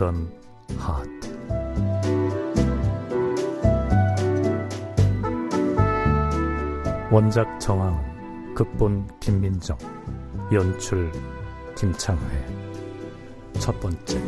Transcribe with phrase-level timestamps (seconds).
[0.00, 0.32] 모던
[0.78, 1.10] 하트.
[7.10, 9.76] 원작 정황은 극본 김민정
[10.52, 11.12] 연출
[11.76, 12.46] 김창회.
[13.58, 14.18] 첫 번째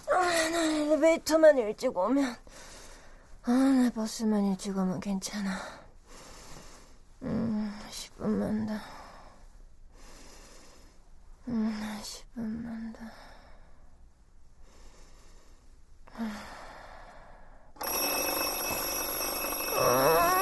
[0.09, 2.35] 나 엘리베이터만 일찍 오면,
[3.43, 5.59] 아, 나 버스만 일찍 오면 괜찮아.
[7.21, 8.73] 음, 10분만 더.
[11.49, 13.05] 음, 10분만 더.
[19.75, 20.32] 啊。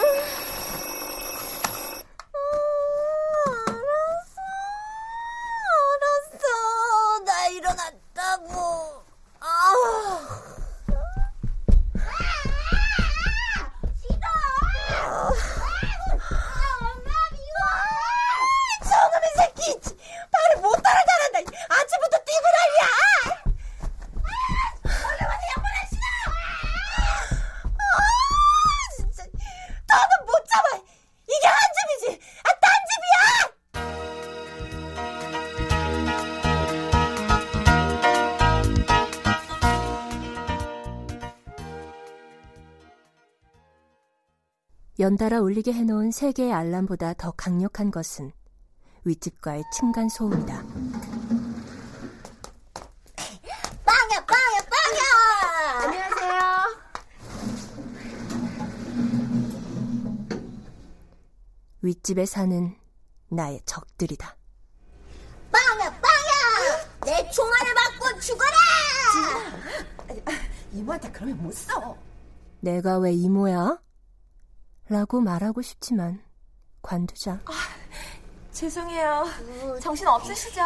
[45.00, 48.32] 연달아 울리게 해놓은 세 개의 알람보다 더 강력한 것은
[49.04, 50.62] 윗집과의 층간 소음이다.
[53.86, 55.02] 빵야, 빵야, 빵야!
[55.86, 56.42] 안녕하세요.
[61.82, 62.76] 윗집에 사는
[63.30, 64.36] 나의 적들이다.
[65.52, 66.06] 빵야, 빵야!
[67.06, 68.52] 내 총알을 맞고 죽어라!
[70.74, 71.98] 이모한테 그러면 못 써.
[72.60, 73.80] 내가 왜 이모야?
[74.92, 76.22] 라고 말하고 싶지만
[76.82, 77.40] 관두자.
[77.46, 77.54] 아,
[78.52, 79.26] 죄송해요.
[79.80, 80.62] 정신 없으시죠?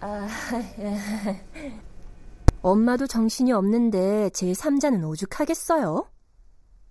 [0.00, 0.28] 아,
[0.78, 1.44] 예.
[2.62, 6.08] 엄마도 정신이 없는데 제 3자는 오죽하겠어요?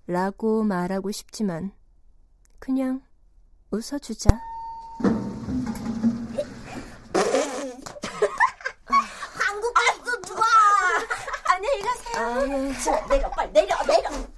[0.07, 1.71] 라고 말하고 싶지만
[2.59, 3.01] 그냥
[3.71, 4.37] 웃어주자.
[9.39, 10.43] 한국 가수 좋아.
[11.45, 12.25] 안녕히 가세요.
[12.25, 12.73] 아, 네.
[13.07, 14.32] 내려 빨리 내려 내려.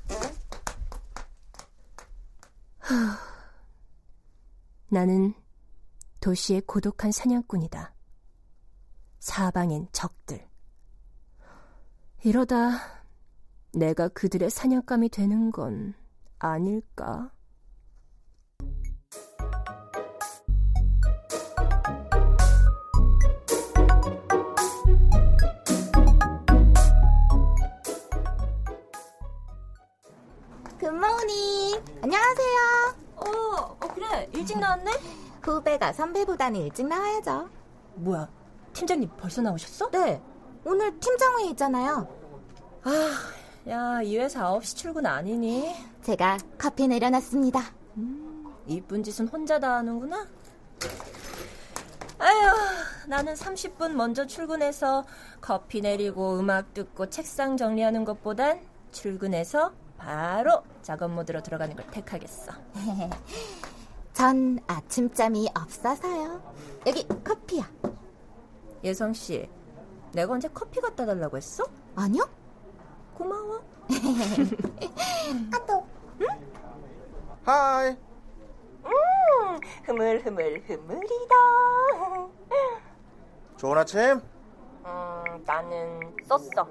[4.89, 5.33] 나는
[6.19, 7.93] 도시의 고독한 사냥꾼이다.
[9.19, 10.47] 사방엔 적들.
[12.23, 13.03] 이러다
[13.73, 15.93] 내가 그들의 사냥감이 되는 건
[16.39, 17.31] 아닐까?
[31.05, 31.83] 굿모닝.
[32.01, 32.95] 안녕하세요.
[33.17, 34.27] 어, 어, 그래.
[34.33, 34.91] 일찍 나왔네?
[35.43, 37.47] 후배가 선배보다는 일찍 나와야죠.
[37.95, 38.27] 뭐야,
[38.73, 39.91] 팀장님 벌써 나오셨어?
[39.91, 40.19] 네.
[40.65, 42.07] 오늘 팀장회의 있잖아요.
[42.83, 45.75] 아, 야, 이 회사 9시 출근 아니니?
[46.01, 47.61] 제가 커피 내려놨습니다.
[47.97, 50.25] 음, 이쁜 짓은 혼자 다 하는구나?
[52.17, 55.05] 아휴, 나는 30분 먼저 출근해서
[55.39, 58.59] 커피 내리고 음악 듣고 책상 정리하는 것보단
[58.91, 62.51] 출근해서 바로 작업 모드로 들어가는 걸 택하겠어.
[64.13, 66.41] 전 아침잠이 없어서요.
[66.87, 67.69] 여기 커피야.
[68.83, 69.49] 예성 씨,
[70.13, 71.65] 내가 언제 커피 갖다 달라고 했어?
[71.95, 72.23] 아니요.
[73.15, 73.61] 고마워.
[75.53, 75.85] 아또.
[76.21, 76.27] 응?
[77.43, 77.89] 하이.
[78.85, 81.35] 음, 흐물흐물 흐물이다.
[83.57, 84.21] 좋은 아침?
[84.85, 86.61] 음, 나는 썼어.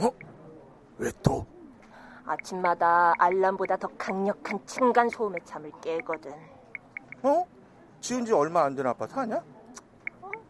[0.00, 0.10] 어?
[0.98, 1.46] 왜 또?
[2.28, 6.32] 아침마다 알람보다 더 강력한 층간 소음에 잠을 깨거든.
[7.22, 7.46] 어?
[8.00, 9.42] 지은 지 얼마 안 된 아파트 아니야?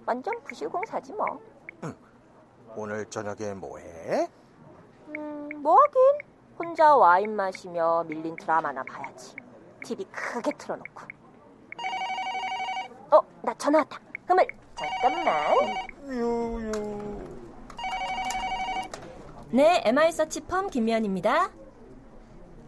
[0.04, 1.24] 완전 부실공사지 뭐.
[2.76, 4.28] 오늘 저녁에 뭐해?
[5.16, 6.00] 음, 뭐 하긴.
[6.58, 9.34] 혼자 와인 마시며 밀린 드라마나 봐야지.
[9.84, 11.02] TV 크게 틀어놓고.
[13.12, 13.98] 어, 나 전화 왔다.
[14.26, 14.46] 흐물,
[14.76, 15.54] 잠깐만.
[19.50, 21.50] 네, MI 서치펌 김미연입니다.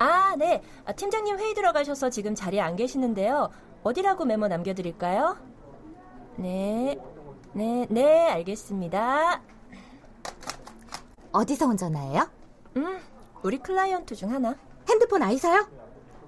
[0.00, 0.62] 아, 네.
[0.87, 3.50] 아, 팀장님 회의 들어가셔서 지금 자리에 안 계시는데요.
[3.82, 5.37] 어디라고 메모 남겨드릴까요?
[6.37, 6.99] 네,
[7.52, 9.43] 네, 네, 알겠습니다.
[11.32, 12.31] 어디서 온 전화예요?
[12.79, 12.99] 음,
[13.43, 14.56] 우리 클라이언트 중 하나.
[14.88, 15.69] 핸드폰 아이사요?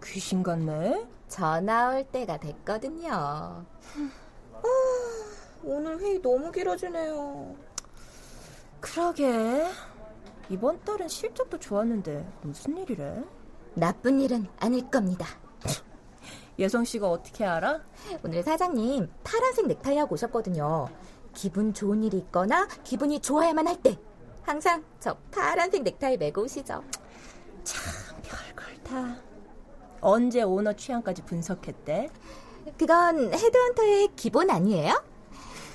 [0.05, 1.07] 귀신 같네.
[1.29, 3.65] 전화 올 때가 됐거든요.
[5.65, 7.57] 오늘 회의 너무 길어지네요.
[8.81, 9.67] 그러게.
[10.51, 13.23] 이번 달은 실적도 좋았는데 무슨 일이래?
[13.75, 15.27] 나쁜 일은 아닐 겁니다.
[16.59, 17.81] 예성 씨가 어떻게 알아?
[18.23, 20.89] 오늘 사장님 파란색 넥타이 하고 오셨거든요.
[21.35, 23.99] 기분 좋은 일이 있거나 기분이 좋아야만 할 때
[24.43, 26.83] 항상 저 파란색 넥타이 메고 오시죠.
[28.23, 29.17] 별걸 다.
[30.01, 32.11] 언제 오너 취향까지 분석했대?
[32.77, 35.03] 그건 헤드헌터의 기본 아니에요?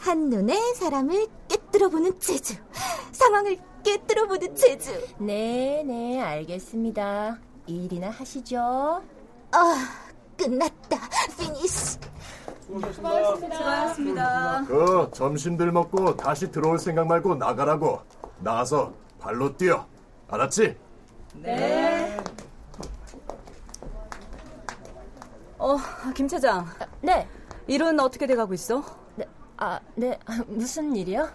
[0.01, 2.53] 한눈에 사람을 꿰뚫어보는 재주,
[3.11, 4.91] 상황을 꿰뚫어보는 재주.
[5.19, 7.39] 네, 네, 알겠습니다.
[7.67, 9.03] 일이나 하시죠.
[9.51, 9.75] 아,
[10.37, 10.97] 끝났다.
[11.37, 11.99] Finish.
[14.67, 18.01] 그 점심들 먹고 다시 들어올 생각 말고 나가라고.
[18.39, 19.85] 나가서 발로 뛰어.
[20.27, 20.77] 알았지?
[25.57, 25.77] 어,
[26.15, 26.65] 김 차장.
[27.01, 27.27] 네,
[27.67, 28.83] 일은 어떻게 돼가고 있어?
[29.15, 29.25] 네,
[29.57, 31.27] 아, 네, 무슨 일이요?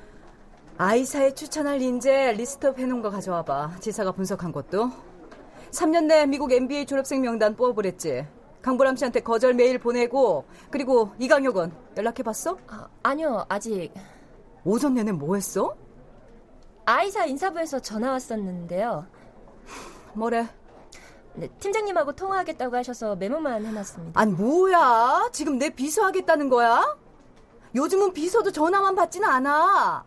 [0.78, 3.76] 아이사에 추천할 인재 list up 해놓은 거 가져와봐.
[3.81, 4.90] 지사가 분석한 것도.
[5.72, 8.26] 3년 내 미국 MBA 졸업생 명단 뽑아보랬지.
[8.60, 12.58] 강보람 씨한테 거절 메일 보내고 그리고 이강혁은 연락해봤어?
[12.69, 13.90] 아, 아니요, 아직.
[14.64, 15.74] 오전 내내 뭐 했어?
[16.84, 19.06] 아이사 인사부에서 전화 왔었는데요.
[20.14, 20.46] 뭐래?
[21.34, 24.20] 네, 팀장님하고 통화하겠다고 하셔서 메모만 해놨습니다.
[24.20, 25.30] 아니 뭐야?
[25.32, 26.96] 지금 내 비서 하겠다는 거야?
[27.75, 30.04] 요즘은 비서도 전화만 받지는 않아.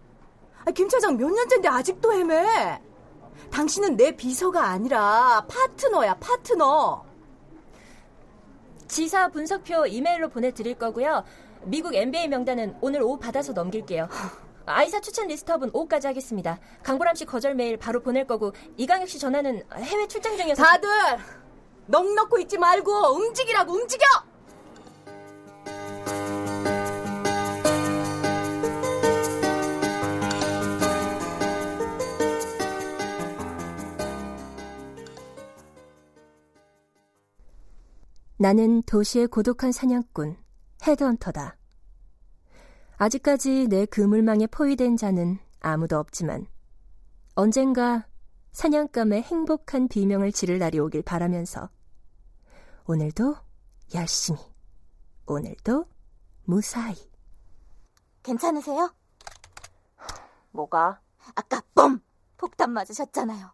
[0.66, 2.80] 아, 김 차장 몇 년째인데 아직도 헤매.
[3.52, 7.04] 당신은 내 비서가 아니라 파트너야, 파트너.
[8.88, 11.24] 지사 분석표 이메일로 보내드릴 거고요.
[11.64, 14.08] 미국 MBA 명단은 오늘 오후 받아서 넘길게요.
[14.68, 16.60] 아이사 추천 리스트업은 오후까지 하겠습니다.
[16.84, 20.90] 강보람 씨 거절 메일 바로 보낼 거고 이강혁 씨 전화는 해외 출장 중이어서 다들
[21.88, 24.06] 넋 놓고 있지 말고 움직이라고 움직여!
[38.38, 40.38] 나는 도시의 고독한 사냥꾼,
[40.86, 41.58] 헤드헌터다.
[42.98, 46.46] 아직까지 내 그물망에 포위된 자는 아무도 없지만
[47.36, 48.06] 언젠가
[48.52, 51.70] 사냥감의 행복한 비명을 지를 날이 오길 바라면서
[52.88, 53.38] 오늘도
[53.94, 54.40] 열심히,
[55.26, 55.86] 오늘도
[56.44, 56.96] 무사히.
[58.22, 58.94] 괜찮으세요?
[60.52, 61.00] 뭐가?
[61.36, 62.00] 아까 bom!
[62.38, 63.52] 폭탄 맞으셨잖아요.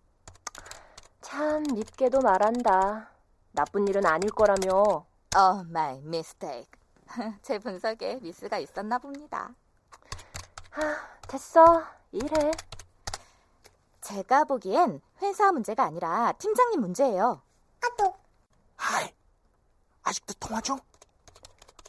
[1.21, 3.11] 참 밉게도 말한다.
[3.51, 5.05] 나쁜 일은 아닐 거라며.
[5.35, 6.71] Oh my mistake.
[7.41, 9.53] 제 분석에 미스가 있었나 봅니다.
[11.27, 11.83] 됐어.
[12.11, 12.51] 일해.
[14.01, 17.41] 제가 보기엔 회사 문제가 아니라 팀장님 문제예요.
[18.75, 19.13] 하이.
[20.03, 20.77] 아직도 통화 중?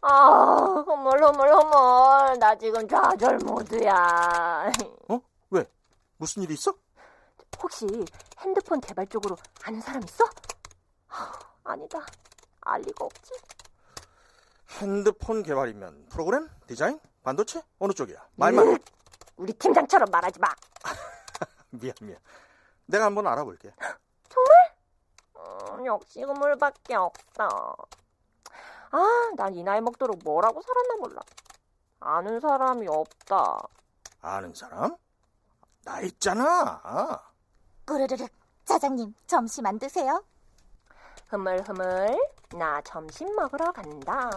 [0.02, 2.38] 아, 허물, 허물, 허물.
[2.38, 4.70] 나 지금 좌절 모드야.
[5.08, 5.20] 어?
[5.50, 5.64] 왜?
[6.18, 6.74] 무슨 일 있어?
[7.62, 7.86] 혹시
[8.40, 10.24] 핸드폰 개발 쪽으로 아는 사람 있어?
[11.64, 11.98] 하, 아니다.
[12.62, 13.32] 알 리가 없지.
[14.80, 18.26] 핸드폰 개발이면 프로그램, 디자인, 반도체 어느 쪽이야?
[18.36, 18.66] 말만.
[18.68, 18.78] 으,
[19.36, 20.48] 우리 팀장처럼 말하지 마.
[21.70, 22.18] 미안 미안.
[22.86, 23.74] 내가 한번 알아볼게.
[25.36, 27.76] 음, 역시 우물밖에 없어.
[28.90, 31.20] 아, 난 이 나이 먹도록 뭐라고 살았나 몰라.
[32.00, 33.56] 아는 사람이 없다.
[34.20, 34.96] 아는 사람?
[35.84, 37.22] 나 있잖아.
[37.86, 38.28] 꾸르르륵.
[38.64, 40.24] 짜장님, 점심 안 드세요?
[41.32, 42.18] 흐물흐물.
[42.58, 44.30] 나 점심 먹으러 간다.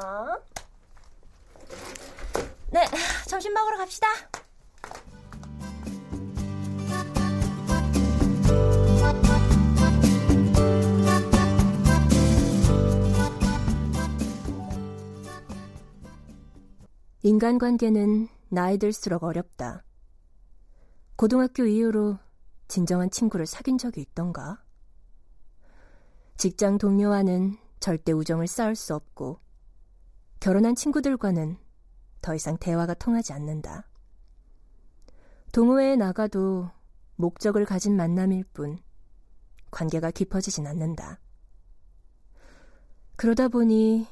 [2.72, 2.86] 네,
[3.28, 4.08] 점심 먹으러 갑시다.
[17.24, 19.84] 인간관계는 나이 들수록 어렵다.
[21.18, 22.20] 고등학교 이후로
[22.70, 24.65] 진정한 친구를 사귄 적이 있던가?
[26.38, 29.40] 직장 동료와는 절대 우정을 쌓을 수 없고
[30.40, 31.58] 결혼한 친구들과는
[32.22, 33.88] 더 이상 대화가 통하지 않는다.
[35.54, 36.70] 동호회에 나가도
[37.16, 38.78] 목적을 가진 만남일 뿐
[39.72, 41.20] 관계가 깊어지진 않는다.
[43.16, 44.08] 그러다 보니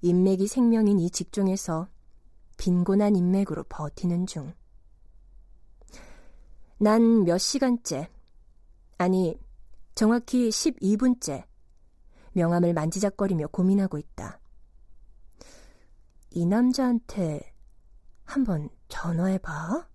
[0.00, 1.88] 인맥이 생명인 이 직종에서
[2.56, 4.52] 빈곤한 인맥으로 버티는 중.
[6.78, 8.08] 난 몇 시간째,
[8.98, 9.38] 아니,
[9.94, 11.44] 정확히 12분째
[12.38, 14.38] 명함을 만지작거리며 고민하고 있다.
[16.30, 17.52] 이 남자한테
[18.24, 19.88] 한번 전화해봐.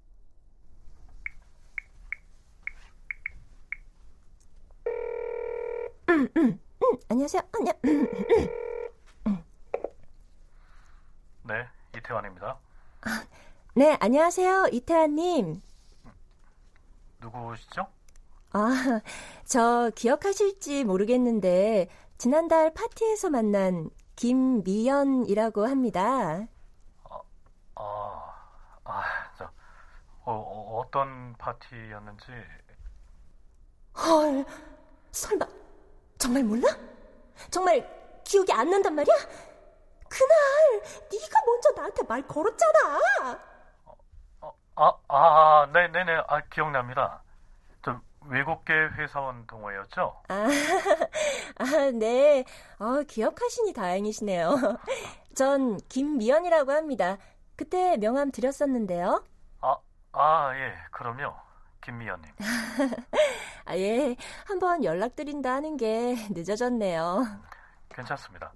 [6.10, 7.42] 음, 음, 음, 안녕하세요.
[7.54, 7.74] 안녕.
[11.44, 12.60] 네, 이태환입니다.
[13.76, 14.68] 네, 안녕하세요.
[14.74, 15.62] 이태환님.
[17.22, 17.88] 누구시죠?
[18.52, 19.02] 아,
[19.46, 26.48] 저 기억하실지 모르겠는데, 지난달 파티에서 만난 김미연이라고 합니다.
[27.76, 28.34] 아,
[28.84, 29.04] 아,
[29.38, 29.52] 저,
[30.26, 32.32] 어, 어떤 파티였는지.
[33.96, 34.46] 헐,
[35.12, 35.48] 설마,
[36.18, 36.68] 정말 몰라?
[37.52, 39.16] 정말 기억이 안 난단 말이야?
[40.10, 43.00] 그날 네가 먼저 나한테 말 걸었잖아.
[44.42, 47.24] 어, 아, 아, 네, 네, 네, 아, 기억납니다.
[48.24, 50.24] 저 외국계 회사원 동호회였죠?
[50.30, 50.48] 아,
[51.58, 52.44] 아 네.
[52.80, 54.56] 아, 기억하시니 다행이시네요.
[55.36, 57.18] 전 김미연이라고 합니다.
[57.56, 59.24] 그때 명함 드렸었는데요.
[59.62, 59.78] 아,
[60.14, 61.34] 아, 예, 그럼요.
[61.82, 62.32] 김미연님.
[63.66, 64.16] 아, 예.
[64.46, 67.26] 한번 연락드린다 하는 게 늦어졌네요.
[67.90, 68.54] 괜찮습니다.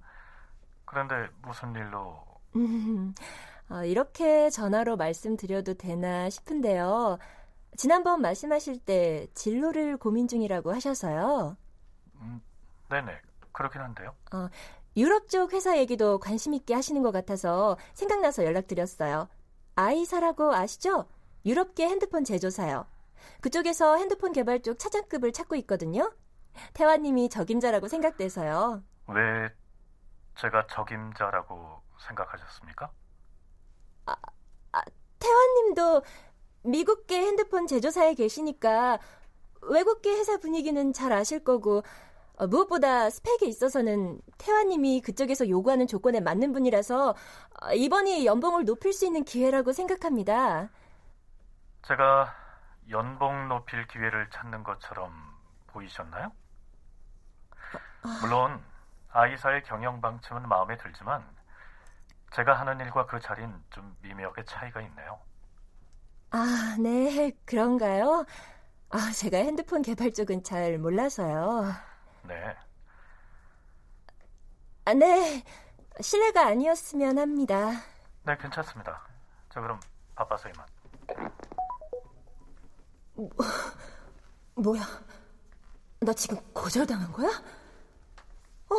[0.85, 2.17] 그런데 무슨 일로?
[2.55, 3.13] 음,
[3.69, 7.19] 어, 이렇게 전화로 말씀드려도 되나 싶은데요.
[7.77, 11.55] 지난번 말씀하실 때 진로를 고민 중이라고 하셔서요.
[12.15, 12.41] 음,
[12.89, 13.21] 네네.
[13.51, 14.15] 그렇긴 한데요.
[14.33, 14.49] 어,
[14.97, 19.29] 유럽 쪽 회사 얘기도 관심 있게 하시는 것 같아서 생각나서 연락드렸어요.
[19.75, 21.05] 아이사라고 아시죠?
[21.45, 22.87] 유럽계 핸드폰 제조사요.
[23.41, 26.11] 그쪽에서 핸드폰 개발 쪽 차장급을 찾고 있거든요.
[26.73, 28.81] 태화님이 적임자라고 생각돼서요.
[29.07, 29.49] 왜
[30.39, 32.89] 제가 적임자라고 생각하셨습니까?
[34.07, 34.15] 아,
[34.71, 34.81] 아,
[35.19, 36.01] 태화님도
[36.67, 38.99] 미국계 핸드폰 제조사에 계시니까
[39.61, 41.83] 외국계 회사 분위기는 잘 아실 거고
[42.37, 49.05] 어, 무엇보다 스펙에 있어서는 태화님이 그쪽에서 요구하는 조건에 맞는 분이라서 어, 이번이 연봉을 높일 수
[49.05, 50.69] 있는 기회라고 생각합니다.
[51.83, 52.33] 제가
[52.89, 55.11] 연봉 높일 기회를 찾는 것처럼
[55.67, 56.31] 보이셨나요?
[58.21, 58.61] 물론
[59.09, 61.25] 아이사의 경영 방침은 마음에 들지만
[62.31, 65.19] 제가 하는 일과 그 자리는 좀 미묘하게 차이가 있네요.
[66.29, 68.25] 아, 네, 그런가요?
[68.89, 71.73] 아, 제가 핸드폰 개발 쪽은 잘 몰라서요.
[72.23, 72.55] 네.
[74.85, 75.43] 아, 네.
[76.01, 77.71] 실례가 아니었으면 합니다.
[78.23, 79.01] 네, 괜찮습니다.
[79.49, 79.79] 저 그럼
[80.15, 80.65] 바빠서 이만.
[83.15, 83.29] 뭐,
[84.55, 84.83] 뭐야?
[85.99, 87.29] 나 지금 거절당한 거야?
[88.69, 88.75] 어,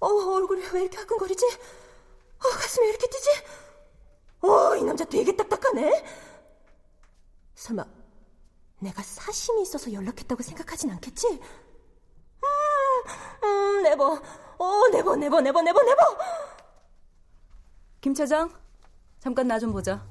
[0.00, 1.44] 어, 얼굴이 왜 이렇게 화끈거리지?
[1.46, 3.30] 어, 가슴이 왜 이렇게 뛰지?
[4.42, 6.04] 어, 이 남자 되게 딱딱하네?
[7.62, 7.84] 설마,
[8.80, 11.28] 내가 사심이 있어서 연락했다고 생각하진 않겠지?
[11.28, 11.40] 음,
[13.44, 14.20] 음, 네버.
[14.58, 16.02] 어, 네버, 네버, 네버, 네버, 네버!
[18.00, 18.52] 김 차장,
[19.20, 20.04] 잠깐 나 좀 보자.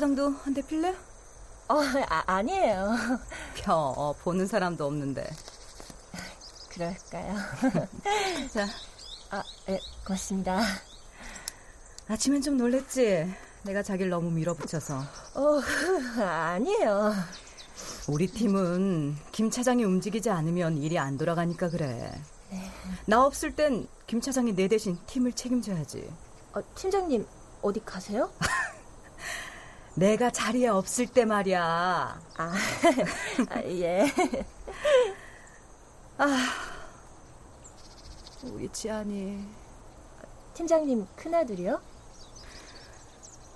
[0.00, 0.94] 김 차장도 한 대 필래?
[1.68, 1.74] 어,
[2.08, 2.88] 아, 아니에요.
[3.54, 5.28] 펴, 보는 사람도 없는데.
[6.70, 7.34] 그럴까요?
[8.50, 8.66] 자,
[9.30, 10.58] 아, 예, 고맙습니다.
[12.08, 13.30] 아침엔 좀 놀랬지?
[13.64, 14.96] 내가 자기를 너무 밀어붙여서.
[15.34, 15.60] 어,
[16.18, 17.12] 아니에요.
[18.08, 22.10] 우리 팀은 김 차장이 움직이지 않으면 일이 안 돌아가니까 그래.
[23.06, 26.10] 나 없을 땐 김 차장이 내 대신 팀을 책임져야지.
[26.54, 27.24] 어, 팀장님,
[27.62, 28.28] 어디 가세요?
[29.94, 32.20] 내가 자리에 없을 때 말이야.
[32.36, 32.52] 아,
[33.50, 34.06] 아 예.
[36.18, 36.48] 아,
[38.44, 39.44] 우리 지안이.
[40.54, 41.80] 팀장님 큰아들이요?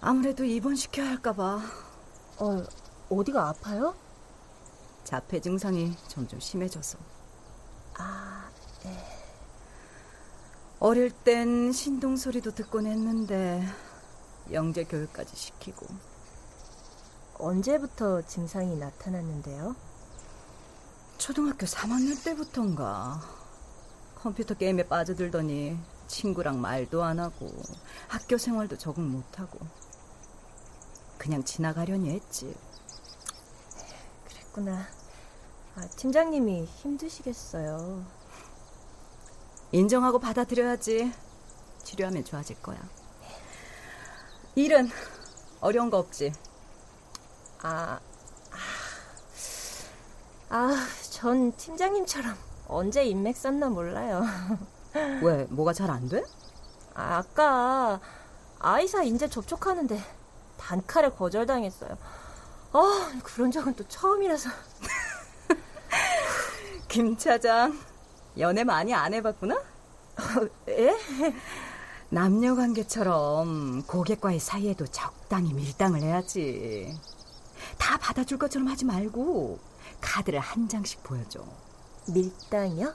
[0.01, 1.61] 아무래도 입원시켜야 할까봐.
[2.39, 2.65] 어,
[3.11, 3.95] 어디가 아파요?
[5.05, 6.99] 자폐 증상이 점점 심해져서.
[7.99, 8.51] 아,
[8.83, 8.91] 네.
[10.81, 13.67] 어릴 땐 신동 소리도 듣곤 했는데
[14.53, 15.87] 영재 교육까지 시키고
[17.39, 19.75] 언제부터 증상이 나타났는데요?
[21.19, 23.21] 초등학교 3학년 때부터인가
[24.17, 27.51] 컴퓨터 게임에 빠져들더니 친구랑 말도 안 하고
[28.09, 29.59] 학교 생활도 적응 못 하고
[31.19, 32.55] 그냥 지나가려니 했지.
[34.29, 34.87] 그랬구나.
[35.77, 38.05] 아, 팀장님이 힘드시겠어요.
[39.73, 41.13] 인정하고 받아들여야지.
[41.83, 42.79] 치료하면 좋아질 거야.
[44.55, 44.89] 일은
[45.61, 46.33] 어려운 거 없지?
[47.65, 47.99] 아,
[48.51, 48.57] 아,
[50.51, 52.37] 아, 전 팀장님처럼
[52.69, 54.23] 언제 인맥 썼나 몰라요.
[55.23, 56.23] 왜, 뭐가 잘 안 돼?
[56.95, 58.01] 아, 아까
[58.59, 59.99] 아이사 인재 접촉하는데
[60.59, 61.97] 단칼에 거절당했어요.
[62.73, 64.51] 아, 그런 적은 또 처음이라서.
[66.89, 67.79] 김 차장,
[68.39, 69.61] 연애 많이 안 해봤구나?
[70.69, 70.95] 예?
[72.11, 76.95] 남녀 관계처럼 고객과의 사이에도 적당히 밀당을 해야지.
[77.79, 79.59] 다 받아줄 것처럼 하지 말고
[80.01, 81.45] 카드를 한 장씩 보여줘.
[82.09, 82.95] 밀당이요?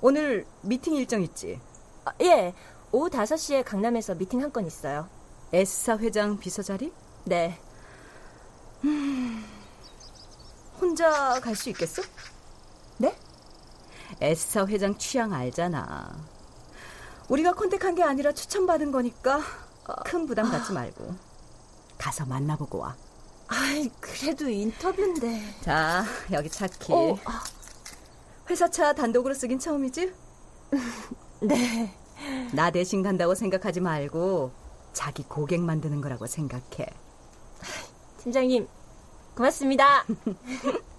[0.00, 1.60] 오늘 미팅 일정 있지?
[2.04, 2.54] 아, 예.
[2.92, 5.08] 오후 5시에 강남에서 미팅 한 건 있어요.
[5.52, 6.92] S사 회장 비서 자리?
[7.24, 7.58] 네.
[8.84, 9.44] 음,
[10.80, 12.02] 혼자 갈 수 있겠어?
[12.98, 13.16] 네?
[14.20, 16.14] S사 회장 취향 알잖아.
[17.28, 19.40] 우리가 컨택한 게 아니라 추천받은 거니까
[20.04, 21.14] 큰 부담 갖지 말고
[21.98, 22.94] 가서 만나보고 와.
[23.48, 25.40] 아이, 그래도 인터뷰인데.
[25.60, 26.92] 자, 여기 차키.
[26.92, 27.16] 어,
[28.50, 30.12] 회사 차 단독으로 쓰긴 처음이지?
[31.40, 31.94] 네.
[32.52, 34.52] 나 대신 간다고 생각하지 말고
[34.92, 36.86] 자기 고객 만드는 거라고 생각해.
[38.18, 38.66] 팀장님,
[39.34, 40.04] 고맙습니다.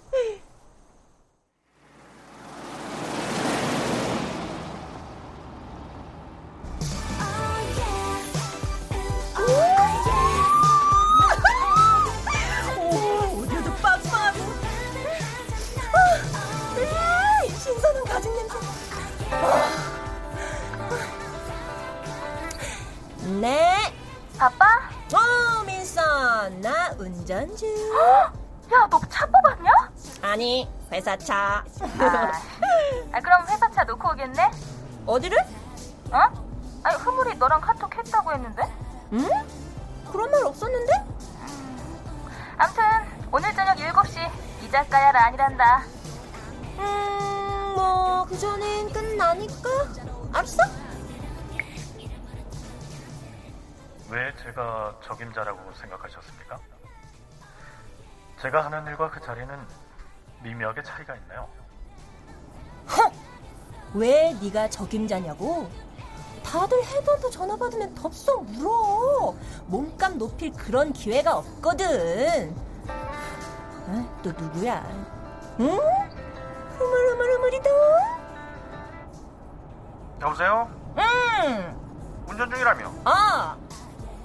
[24.38, 24.66] 바빠?
[25.14, 27.68] 어, 민선, 나 운전 중.
[28.72, 29.70] 야, 너 차 뽑았냐?
[30.22, 31.64] 아니, 회사 차.
[31.98, 32.32] 아,
[33.12, 34.50] 아, 그럼 회사 차 놓고 오겠네?
[35.06, 35.38] 어디를?
[36.12, 36.18] 어?
[36.82, 38.62] 아니, 흐물이 너랑 카톡 했다고 했는데?
[39.12, 39.28] 응?
[40.10, 40.92] 그런 말 없었는데?
[42.58, 42.82] 암튼,
[43.32, 44.30] 오늘 저녁 7시
[44.64, 45.82] 이자카야라 아니란다.
[46.78, 49.68] 음, 뭐, 그 전엔 끝나니까.
[50.32, 50.62] 알았어?
[54.16, 56.58] 왜 제가 적임자라고 생각하셨습니까?
[58.40, 59.54] 제가 하는 일과 그 자리는
[60.42, 61.46] 미묘하게 차이가 있네요.
[63.92, 65.70] 왜 네가 적임자냐고?
[66.42, 69.34] 다들 헤드헌터 전화 받으면 덥석 물어.
[69.66, 72.56] 몸값 높일 그런 기회가 없거든.
[72.88, 74.82] 아, 또 누구야?
[75.60, 75.78] 응?
[76.78, 77.70] 흐물흐물흐물이다.
[80.22, 80.70] 여보세요?
[80.96, 82.26] 응.
[82.26, 82.92] 운전 중이라며?
[83.04, 83.56] 아,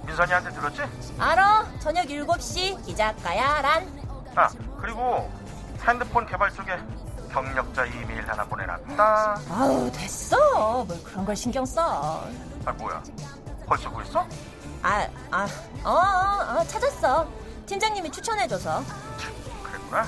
[0.06, 0.82] 민선이한테 들었지?
[1.18, 1.66] 알아.
[1.80, 4.02] 저녁 7시 이자카야 란.
[4.34, 4.48] 아,
[4.80, 5.30] 그리고
[5.86, 6.76] 핸드폰 개발 쪽에
[7.30, 9.40] 경력자 이메일 하나 보내놨다.
[9.50, 10.84] 아우, 됐어.
[10.84, 12.26] 뭘 그런 걸 신경 써.
[12.64, 13.02] 아, 뭐야?
[13.66, 14.26] 벌써 구했어?
[14.82, 15.46] 아, 아,
[15.84, 17.26] 어, 어, 어 찾았어.
[17.66, 18.82] 팀장님이 추천해줘서.
[19.64, 20.06] 그랬구나.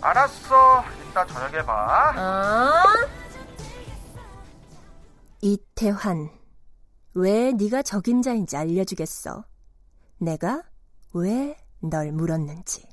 [0.00, 0.84] 알았어.
[1.10, 2.12] 이따 저녁에 봐.
[2.16, 3.08] 어?
[5.42, 6.30] 이태환,
[7.14, 9.44] 왜 네가 적임자인지 알려주겠어.
[10.18, 10.62] 내가
[11.14, 12.86] 왜 널 물었는지.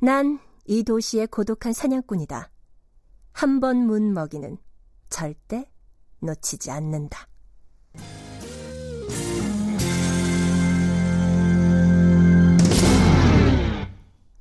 [0.00, 2.50] 난 이 도시의 고독한 사냥꾼이다.
[3.32, 4.58] 한 번 문 먹이는
[5.08, 5.68] 절대
[6.20, 7.26] 놓치지 않는다.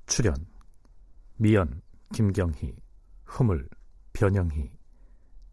[0.06, 0.36] 출연
[1.38, 1.82] 미연
[2.14, 2.76] 김경희
[3.24, 3.68] 흐물
[4.14, 4.70] 변영희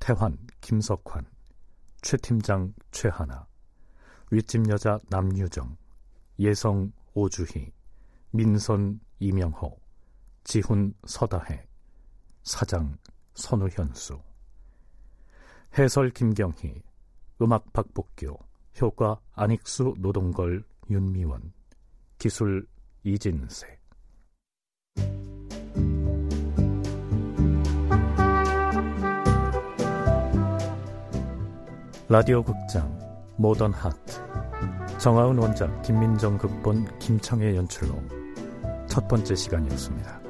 [0.00, 1.24] 태환 김석환
[2.00, 3.46] 최 팀장 최하나
[4.30, 5.76] 윗집 여자 남유정
[6.38, 7.72] 예성 오주희
[8.30, 9.80] 민선 이명호
[10.44, 11.66] 지훈 서다해
[12.42, 12.96] 사장
[13.34, 14.20] 선우현수.
[15.76, 16.82] 해설 김경희
[17.42, 18.38] 음악 박복규
[18.80, 21.52] 효과 안익수 노동걸 윤미원
[22.18, 22.66] 기술
[23.02, 23.78] 이진세
[32.10, 32.98] 라디오 극장
[33.36, 34.22] 모던 하트
[34.96, 38.02] 정아은 원작 김민정 극본 김창의 연출로
[38.86, 40.27] 첫 번째 시간이었습니다.